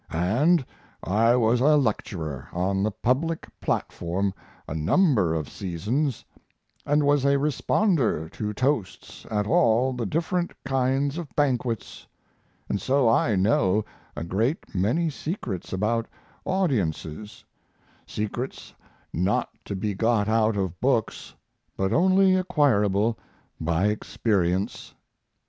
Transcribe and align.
And 0.09 0.65
I 1.03 1.35
was 1.35 1.59
a 1.61 1.77
lecturer 1.77 2.47
on 2.53 2.81
the 2.81 2.89
public 2.89 3.47
platform 3.61 4.33
a 4.67 4.73
number 4.73 5.35
of 5.35 5.47
seasons 5.47 6.25
and 6.87 7.03
was 7.05 7.23
a 7.23 7.35
responder 7.37 8.27
to 8.31 8.51
toasts 8.51 9.27
at 9.29 9.45
all 9.45 9.93
the 9.93 10.07
different 10.07 10.53
kinds 10.63 11.19
of 11.19 11.27
banquets 11.35 12.07
and 12.67 12.81
so 12.81 13.07
I 13.07 13.35
know 13.35 13.85
a 14.15 14.23
great 14.23 14.73
many 14.73 15.11
secrets 15.11 15.71
about 15.71 16.07
audiences 16.45 17.45
secrets 18.07 18.73
not 19.13 19.49
to 19.65 19.75
be 19.75 19.93
got 19.93 20.27
out 20.27 20.57
of 20.57 20.81
books, 20.81 21.35
but 21.77 21.93
only 21.93 22.35
acquirable 22.35 23.19
by 23.59 23.85
experience. 23.89 24.95